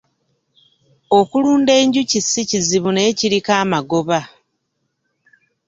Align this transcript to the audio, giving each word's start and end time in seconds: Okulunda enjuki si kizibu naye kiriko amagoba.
Okulunda 1.19 1.71
enjuki 1.81 2.17
si 2.29 2.41
kizibu 2.49 2.89
naye 2.91 3.11
kiriko 3.19 3.51
amagoba. 3.63 4.19